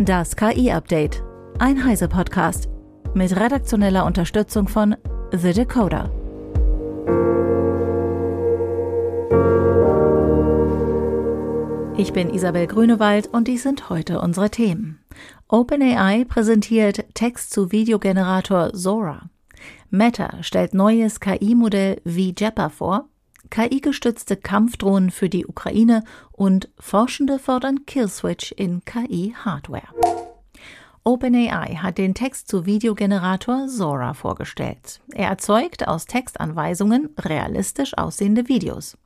[0.00, 1.24] Das KI-Update.
[1.58, 2.68] Ein Heise-Podcast.
[3.14, 4.94] Mit redaktioneller Unterstützung von
[5.32, 6.12] The Decoder.
[11.96, 15.00] Ich bin Isabel Grünewald und dies sind heute unsere Themen.
[15.48, 19.30] OpenAI präsentiert Text-zu-Videogenerator Zora.
[19.90, 23.08] Meta stellt neues KI-Modell wie Jeppa vor.
[23.50, 29.88] KI-gestützte Kampfdrohnen für die Ukraine und Forschende fordern Killswitch in KI-Hardware.
[31.04, 35.00] OpenAI hat den Text-zu-Videogenerator Zora vorgestellt.
[35.14, 38.98] Er erzeugt aus Textanweisungen realistisch aussehende Videos.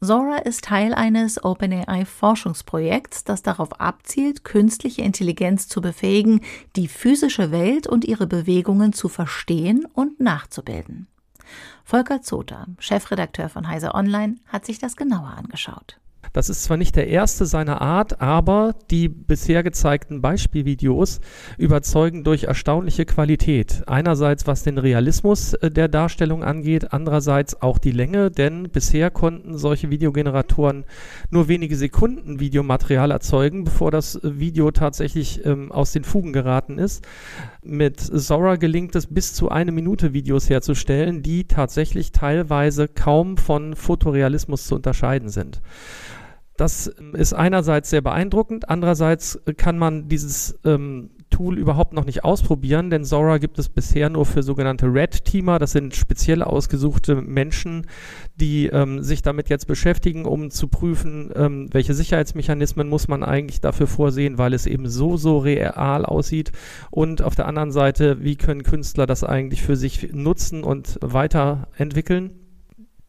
[0.00, 6.42] Zora ist Teil eines OpenAI-Forschungsprojekts, das darauf abzielt, künstliche Intelligenz zu befähigen,
[6.76, 11.08] die physische Welt und ihre Bewegungen zu verstehen und nachzubilden.
[11.84, 15.98] Volker Zoter, Chefredakteur von Heise Online, hat sich das genauer angeschaut.
[16.32, 21.20] Das ist zwar nicht der erste seiner Art, aber die bisher gezeigten Beispielvideos
[21.56, 23.82] überzeugen durch erstaunliche Qualität.
[23.86, 29.56] Einerseits was den Realismus äh, der Darstellung angeht, andererseits auch die Länge, denn bisher konnten
[29.56, 30.84] solche Videogeneratoren
[31.30, 37.06] nur wenige Sekunden Videomaterial erzeugen, bevor das Video tatsächlich ähm, aus den Fugen geraten ist.
[37.62, 43.74] Mit Zora gelingt es bis zu eine Minute Videos herzustellen, die tatsächlich teilweise kaum von
[43.74, 45.60] Fotorealismus zu unterscheiden sind.
[46.58, 52.90] Das ist einerseits sehr beeindruckend, andererseits kann man dieses ähm, Tool überhaupt noch nicht ausprobieren,
[52.90, 55.60] denn Zora gibt es bisher nur für sogenannte Red-Teamer.
[55.60, 57.86] Das sind speziell ausgesuchte Menschen,
[58.34, 63.60] die ähm, sich damit jetzt beschäftigen, um zu prüfen, ähm, welche Sicherheitsmechanismen muss man eigentlich
[63.60, 66.50] dafür vorsehen, weil es eben so, so real aussieht.
[66.90, 72.47] Und auf der anderen Seite, wie können Künstler das eigentlich für sich nutzen und weiterentwickeln?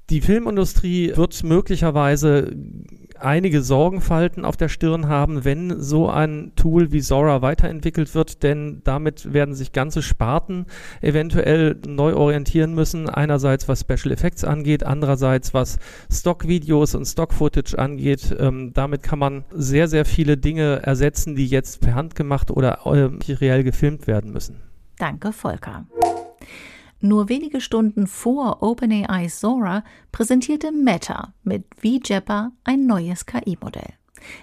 [0.10, 2.52] Die Filmindustrie wird möglicherweise
[3.20, 8.82] einige Sorgenfalten auf der Stirn haben, wenn so ein Tool wie Zora weiterentwickelt wird, denn
[8.84, 10.66] damit werden sich ganze Sparten
[11.02, 13.10] eventuell neu orientieren müssen.
[13.10, 15.78] Einerseits was Special Effects angeht, andererseits was
[16.12, 18.36] Stock-Videos und Stock-Footage angeht.
[18.40, 22.80] Ähm, damit kann man sehr, sehr viele Dinge ersetzen, die jetzt per Hand gemacht oder
[22.86, 24.62] äh, reell gefilmt werden müssen.
[24.98, 25.86] Danke, Volker.
[27.02, 33.94] Nur wenige Stunden vor OpenAI Zora präsentierte Meta mit VJepper ein neues KI-Modell.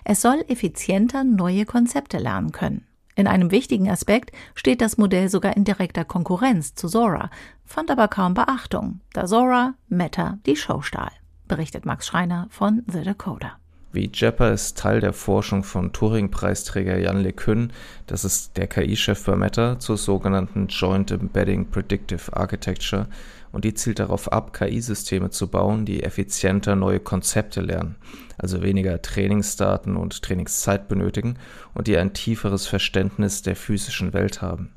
[0.05, 2.87] Es soll effizienter neue Konzepte lernen können.
[3.15, 7.31] In einem wichtigen Aspekt steht das Modell sogar in direkter Konkurrenz zu Zora,
[7.65, 11.13] fand aber kaum Beachtung, da Zora Meta die Show stahl,
[11.49, 13.59] berichtet Max Schreiner von The Decoder.
[13.97, 17.73] Wie Jepper ist Teil der Forschung von Turing-Preisträger Jan LeCun,
[18.07, 23.07] das ist der KI-Chef bei Meta, zur sogenannten Joint Embedding Predictive Architecture.
[23.53, 27.97] Und die zielt darauf ab, KI-Systeme zu bauen, die effizienter neue Konzepte lernen,
[28.37, 31.39] also weniger Trainingsdaten und Trainingszeit benötigen
[31.73, 34.76] und die ein tieferes Verständnis der physischen Welt haben.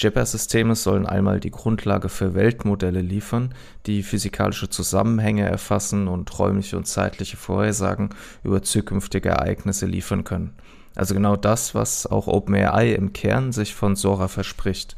[0.00, 3.52] JIPA-Systeme sollen einmal die Grundlage für Weltmodelle liefern,
[3.86, 8.10] die physikalische Zusammenhänge erfassen und räumliche und zeitliche Vorhersagen
[8.44, 10.54] über zukünftige Ereignisse liefern können.
[10.94, 14.94] Also genau das, was auch OpenAI im Kern sich von Sora verspricht.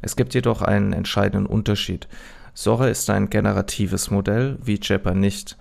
[0.00, 2.08] Es gibt jedoch einen entscheidenden Unterschied.
[2.54, 5.58] Sora ist ein generatives Modell, wie JEPA nicht.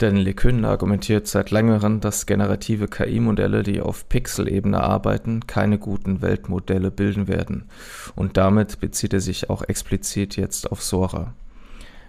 [0.00, 6.90] Denn LeCun argumentiert seit längerem, dass generative KI-Modelle, die auf Pixel-Ebene arbeiten, keine guten Weltmodelle
[6.90, 7.68] bilden werden.
[8.16, 11.34] Und damit bezieht er sich auch explizit jetzt auf Sora.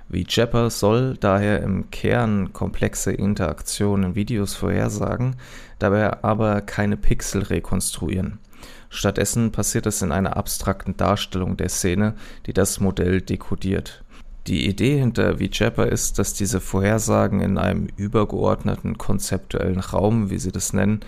[0.09, 5.37] Wie Jepper soll daher im Kern komplexe Interaktionen in Videos vorhersagen,
[5.79, 8.39] dabei aber keine Pixel rekonstruieren.
[8.89, 12.13] Stattdessen passiert es in einer abstrakten Darstellung der Szene,
[12.45, 14.03] die das Modell dekodiert.
[14.47, 20.51] Die Idee hinter VJapper ist, dass diese Vorhersagen in einem übergeordneten konzeptuellen Raum, wie sie
[20.51, 20.99] das nennen,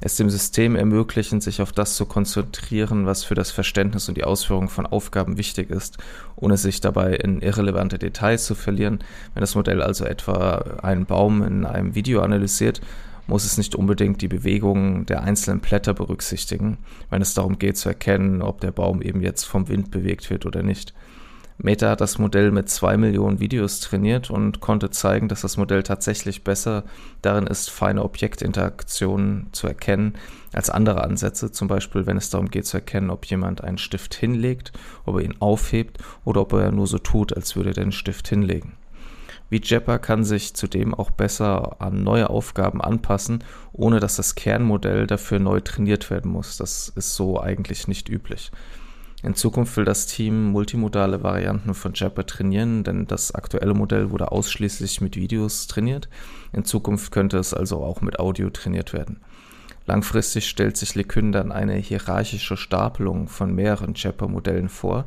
[0.00, 4.24] es dem System ermöglichen, sich auf das zu konzentrieren, was für das Verständnis und die
[4.24, 5.96] Ausführung von Aufgaben wichtig ist,
[6.36, 8.98] ohne sich dabei in irrelevante Details zu verlieren.
[9.32, 12.82] Wenn das Modell also etwa einen Baum in einem Video analysiert,
[13.26, 16.76] muss es nicht unbedingt die Bewegungen der einzelnen Blätter berücksichtigen,
[17.08, 20.44] wenn es darum geht zu erkennen, ob der Baum eben jetzt vom Wind bewegt wird
[20.44, 20.92] oder nicht.
[21.58, 25.82] Meta hat das Modell mit zwei Millionen Videos trainiert und konnte zeigen, dass das Modell
[25.82, 26.84] tatsächlich besser
[27.22, 30.14] darin ist, feine Objektinteraktionen zu erkennen
[30.52, 34.14] als andere Ansätze, zum Beispiel wenn es darum geht zu erkennen, ob jemand einen Stift
[34.14, 34.72] hinlegt,
[35.06, 38.28] ob er ihn aufhebt oder ob er nur so tut, als würde er den Stift
[38.28, 38.74] hinlegen.
[39.50, 45.38] Jepper kann sich zudem auch besser an neue Aufgaben anpassen, ohne dass das Kernmodell dafür
[45.38, 46.56] neu trainiert werden muss.
[46.56, 48.50] Das ist so eigentlich nicht üblich.
[49.26, 54.30] In Zukunft will das Team multimodale Varianten von Jabber trainieren, denn das aktuelle Modell wurde
[54.30, 56.08] ausschließlich mit Videos trainiert.
[56.52, 59.18] In Zukunft könnte es also auch mit Audio trainiert werden.
[59.84, 65.06] Langfristig stellt sich LeCun dann eine hierarchische Stapelung von mehreren Chapter-Modellen vor,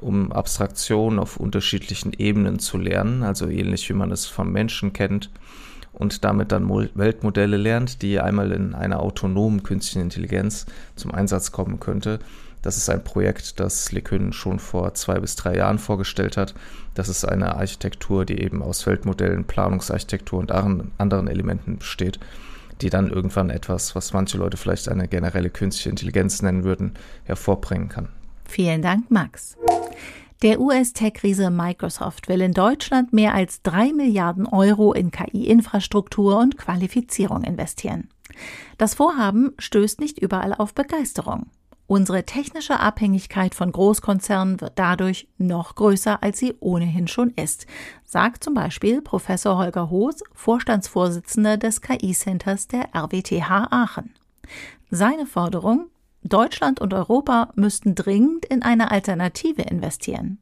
[0.00, 5.30] um Abstraktion auf unterschiedlichen Ebenen zu lernen, also ähnlich wie man es vom Menschen kennt,
[5.92, 11.80] und damit dann Weltmodelle lernt, die einmal in einer autonomen künstlichen Intelligenz zum Einsatz kommen
[11.80, 12.20] könnte.
[12.62, 16.54] Das ist ein Projekt, das LeCun schon vor zwei bis drei Jahren vorgestellt hat.
[16.94, 22.18] Das ist eine Architektur, die eben aus Weltmodellen, Planungsarchitektur und anderen Elementen besteht
[22.80, 26.94] die dann irgendwann etwas, was manche Leute vielleicht eine generelle künstliche Intelligenz nennen würden,
[27.24, 28.08] hervorbringen kann.
[28.44, 29.56] Vielen Dank, Max.
[30.42, 37.42] Der US-Tech-Riese Microsoft will in Deutschland mehr als drei Milliarden Euro in KI-Infrastruktur und Qualifizierung
[37.42, 38.08] investieren.
[38.78, 41.46] Das Vorhaben stößt nicht überall auf Begeisterung.
[41.88, 47.66] Unsere technische Abhängigkeit von Großkonzernen wird dadurch noch größer, als sie ohnehin schon ist,
[48.04, 54.12] sagt zum Beispiel Professor Holger Hoos, Vorstandsvorsitzender des KI-Centers der RWTH Aachen.
[54.90, 55.86] Seine Forderung
[56.22, 60.38] Deutschland und Europa müssten dringend in eine Alternative investieren.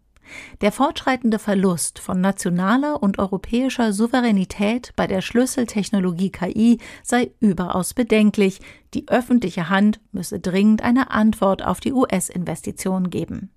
[0.60, 8.60] Der fortschreitende Verlust von nationaler und europäischer Souveränität bei der Schlüsseltechnologie KI sei überaus bedenklich.
[8.94, 13.50] Die öffentliche Hand müsse dringend eine Antwort auf die US-Investitionen geben.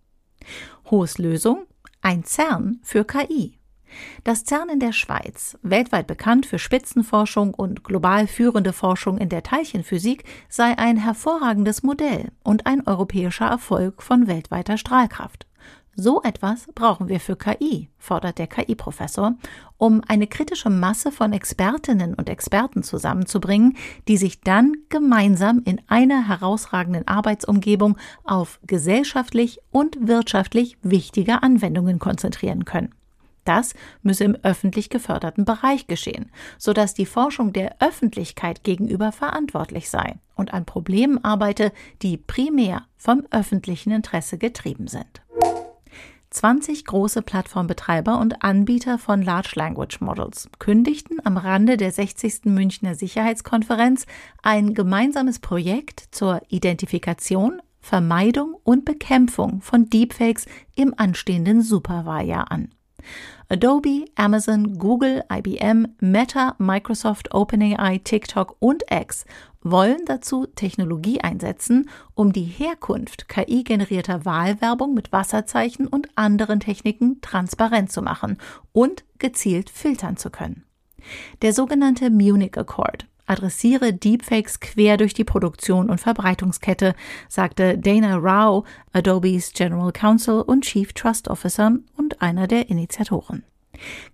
[0.90, 1.66] Hohes Lösung?
[2.02, 3.60] Ein CERN für KI.
[4.24, 9.44] Das CERN in der Schweiz, weltweit bekannt für Spitzenforschung und global führende Forschung in der
[9.44, 15.49] Teilchenphysik, sei ein hervorragendes Modell und ein europäischer Erfolg von weltweiter Strahlkraft.
[16.02, 19.36] So etwas brauchen wir für KI, fordert der KI-Professor,
[19.78, 23.76] um eine kritische Masse von Expertinnen und Experten zusammenzubringen,
[24.08, 32.64] die sich dann gemeinsam in einer herausragenden Arbeitsumgebung auf gesellschaftlich und wirtschaftlich wichtige Anwendungen konzentrieren
[32.64, 32.96] können.
[33.44, 40.16] Das müsse im öffentlich geförderten Bereich geschehen, sodass die Forschung der Öffentlichkeit gegenüber verantwortlich sei
[40.36, 45.22] und an Problemen arbeite, die primär vom öffentlichen Interesse getrieben sind.
[46.32, 52.46] 20 große Plattformbetreiber und Anbieter von Large Language Models kündigten am Rande der 60.
[52.46, 54.06] Münchner Sicherheitskonferenz
[54.44, 60.46] ein gemeinsames Projekt zur Identifikation, Vermeidung und Bekämpfung von Deepfakes
[60.76, 62.70] im anstehenden Superwahljahr an.
[63.52, 69.26] Adobe, Amazon, Google, IBM, Meta, Microsoft, OpenAI, TikTok und X
[69.64, 77.92] wollen dazu Technologie einsetzen, um die Herkunft KI-generierter Wahlwerbung mit Wasserzeichen und anderen Techniken transparent
[77.92, 78.38] zu machen
[78.72, 80.64] und gezielt filtern zu können.
[81.42, 86.96] Der sogenannte Munich Accord adressiere Deepfakes quer durch die Produktion und Verbreitungskette,
[87.28, 91.74] sagte Dana Rao, Adobes General Counsel und Chief Trust Officer
[92.10, 93.44] und einer der Initiatoren.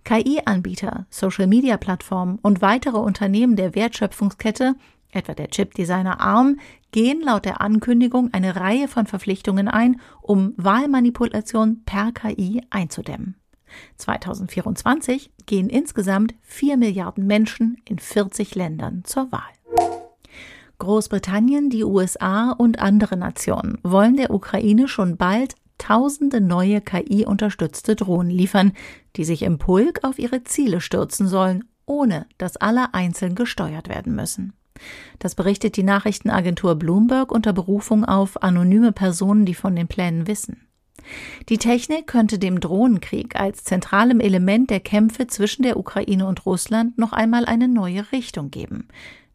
[0.04, 4.74] KI-Anbieter, Social-Media-Plattformen und weitere Unternehmen der Wertschöpfungskette
[5.12, 6.60] etwa der Chipdesigner ARM,
[6.92, 13.36] gehen laut der Ankündigung eine Reihe von Verpflichtungen ein, um Wahlmanipulation per KI einzudämmen.
[13.96, 19.42] 2024 gehen insgesamt 4 Milliarden Menschen in 40 Ländern zur Wahl.
[20.78, 28.30] Großbritannien, die USA und andere Nationen wollen der Ukraine schon bald tausende neue KI-unterstützte Drohnen
[28.30, 28.72] liefern,
[29.16, 34.14] die sich im Pulk auf ihre Ziele stürzen sollen, ohne dass alle einzeln gesteuert werden
[34.14, 34.52] müssen.
[35.18, 40.66] Das berichtet die Nachrichtenagentur Bloomberg unter Berufung auf anonyme Personen, die von den Plänen wissen.
[41.48, 46.98] Die Technik könnte dem Drohnenkrieg als zentralem Element der Kämpfe zwischen der Ukraine und Russland
[46.98, 48.88] noch einmal eine neue Richtung geben.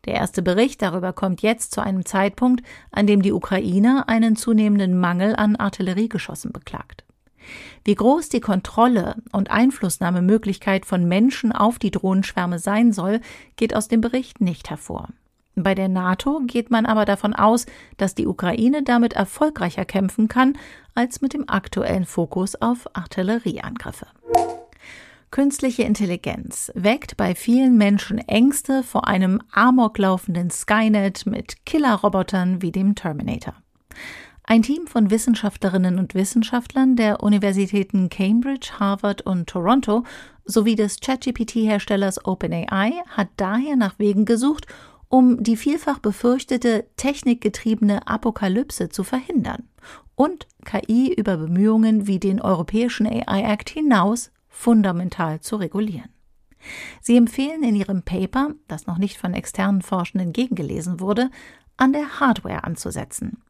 [0.06, 5.00] Der erste Bericht darüber kommt jetzt zu einem Zeitpunkt, an dem die Ukraine einen zunehmenden
[5.00, 7.04] Mangel an Artilleriegeschossen beklagt.
[7.84, 13.20] Wie groß die Kontrolle und Einflussnahmemöglichkeit von Menschen auf die Drohnenschwärme sein soll,
[13.56, 15.10] geht aus dem Bericht nicht hervor.
[15.56, 17.66] Bei der NATO geht man aber davon aus,
[17.98, 20.58] dass die Ukraine damit erfolgreicher kämpfen kann
[20.96, 24.08] als mit dem aktuellen Fokus auf Artillerieangriffe.
[25.32, 32.96] Künstliche Intelligenz weckt bei vielen Menschen Ängste vor einem amoklaufenden Skynet mit Killerrobotern wie dem
[32.96, 33.54] Terminator.
[34.44, 40.04] Ein Team von Wissenschaftlerinnen und Wissenschaftlern der Universitäten Cambridge, Harvard und Toronto
[40.44, 44.68] sowie des ChatGPT-Herstellers OpenAI hat daher nach Wegen gesucht,
[45.08, 49.70] um die vielfach befürchtete technikgetriebene Apokalypse zu verhindern
[50.16, 56.10] und KI über Bemühungen wie den Europäischen AI Act hinaus fundamental zu regulieren.
[57.02, 61.32] Sie empfehlen in ihrem Paper, das noch nicht von externen Forschenden gegengelesen wurde,
[61.78, 63.42] an der Hardware anzusetzen.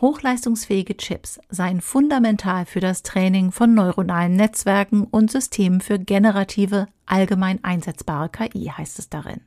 [0.00, 7.62] Hochleistungsfähige Chips seien fundamental für das Training von neuronalen Netzwerken und Systemen für generative, allgemein
[7.62, 9.42] einsetzbare KI, heißt es darin.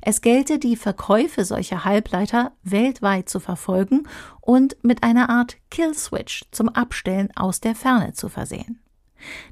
[0.00, 4.08] Es gelte, die Verkäufe solcher Halbleiter weltweit zu verfolgen
[4.40, 8.81] und mit einer Art Killswitch zum Abstellen aus der Ferne zu versehen.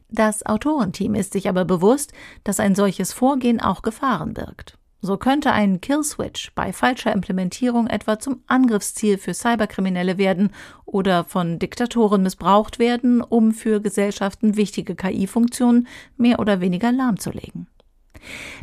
[0.08, 2.12] Das Autorenteam ist sich aber bewusst,
[2.44, 4.76] dass ein solches Vorgehen auch Gefahren birgt.
[5.02, 10.52] So könnte ein Killswitch bei falscher Implementierung etwa zum Angriffsziel für Cyberkriminelle werden
[10.84, 17.66] oder von Diktatoren missbraucht werden, um für Gesellschaften wichtige KI-Funktionen mehr oder weniger lahmzulegen.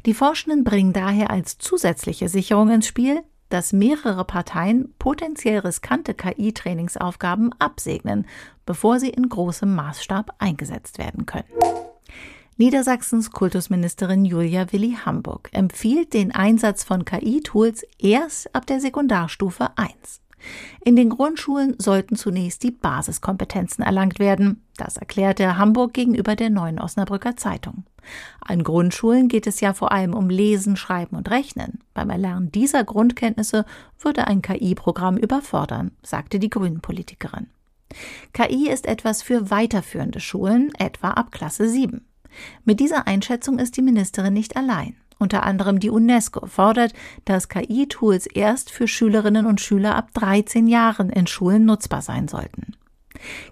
[0.05, 7.53] Die Forschenden bringen daher als zusätzliche Sicherung ins Spiel, dass mehrere Parteien potenziell riskante KI-Trainingsaufgaben
[7.59, 8.25] absegnen,
[8.65, 11.47] bevor sie in großem Maßstab eingesetzt werden können.
[12.57, 20.21] Niedersachsens Kultusministerin Julia Willi Hamburg empfiehlt den Einsatz von KI-Tools erst ab der Sekundarstufe 1.
[20.83, 24.63] In den Grundschulen sollten zunächst die Basiskompetenzen erlangt werden.
[24.77, 27.83] Das erklärte Hamburg gegenüber der Neuen Osnabrücker Zeitung.
[28.39, 31.79] An Grundschulen geht es ja vor allem um Lesen, Schreiben und Rechnen.
[31.93, 33.65] Beim Erlernen dieser Grundkenntnisse
[33.99, 37.47] würde ein KI-Programm überfordern, sagte die Grünen-Politikerin.
[38.33, 42.05] KI ist etwas für weiterführende Schulen, etwa ab Klasse 7.
[42.65, 44.95] Mit dieser Einschätzung ist die Ministerin nicht allein.
[45.19, 46.93] Unter anderem die UNESCO fordert,
[47.25, 52.75] dass KI-Tools erst für Schülerinnen und Schüler ab 13 Jahren in Schulen nutzbar sein sollten.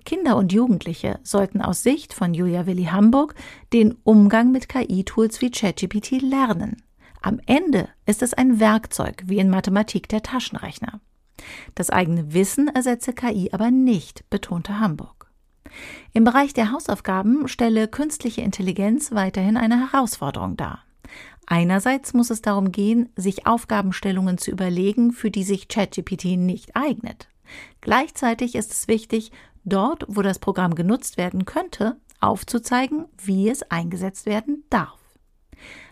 [0.06, 3.36] Kinder und Jugendliche sollten aus Sicht von Julia Willi Hamburg
[3.74, 6.84] den Umgang mit KI-Tools wie ChatGPT lernen.
[7.22, 11.00] Am Ende ist es ein Werkzeug wie in Mathematik der Taschenrechner.
[11.74, 15.32] Das eigene Wissen ersetze KI aber nicht, betonte Hamburg.
[16.14, 20.85] Im Bereich der Hausaufgaben stelle künstliche Intelligenz weiterhin eine Herausforderung dar.
[21.48, 27.28] Einerseits muss es darum gehen, sich Aufgabenstellungen zu überlegen, für die sich ChatGPT nicht eignet.
[27.82, 29.32] Gleichzeitig ist es wichtig,
[29.64, 35.00] dort, wo das Programm genutzt werden könnte, aufzuzeigen, wie es eingesetzt werden darf.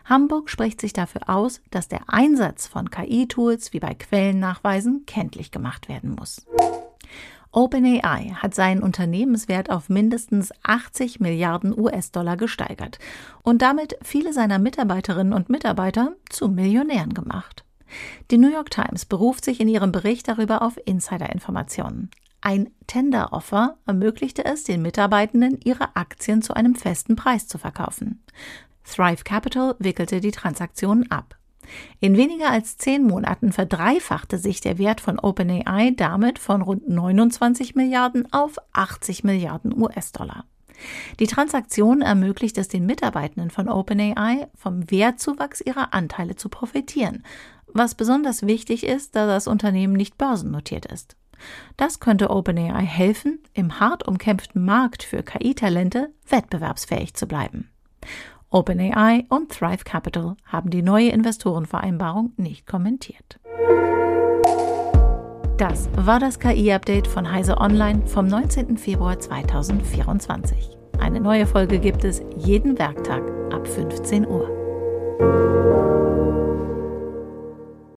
[0.05, 5.88] Hamburg spricht sich dafür aus, dass der Einsatz von KI-Tools wie bei Quellennachweisen kenntlich gemacht
[5.88, 6.46] werden muss.
[7.54, 12.98] OpenAI hat seinen Unternehmenswert auf mindestens 80 Milliarden US-Dollar gesteigert
[13.44, 17.64] und damit viele seiner Mitarbeiterinnen und Mitarbeiter zu Millionären gemacht.
[18.32, 22.10] Die New York Times beruft sich in ihrem Bericht darüber auf Insider-Informationen.
[22.42, 28.24] Ein Tender-Offer ermöglichte es den Mitarbeitenden, ihre Aktien zu einem festen Preis zu verkaufen.
[28.84, 31.38] Thrive Capital wickelte die Transaktion ab.
[32.00, 37.75] In weniger als zehn Monaten verdreifachte sich der Wert von OpenAI damit von rund 29
[37.75, 40.46] Milliarden auf 80 Milliarden US-Dollar.
[41.20, 47.24] Die Transaktion ermöglicht es den Mitarbeitenden von OpenAI, vom Wertzuwachs ihrer Anteile zu profitieren,
[47.68, 51.15] was besonders wichtig ist, da das Unternehmen nicht börsennotiert ist.
[51.77, 57.70] Das könnte OpenAI helfen, im hart umkämpften Markt für KI-Talente wettbewerbsfähig zu bleiben.
[58.54, 63.40] OpenAI und Thrive Capital haben die neue Investorenvereinbarung nicht kommentiert.
[65.58, 68.78] Das war das KI-Update von Heise Online vom 19.
[68.78, 70.78] Februar 2024.
[71.00, 74.48] Eine neue Folge gibt es jeden Werktag ab 15 Uhr.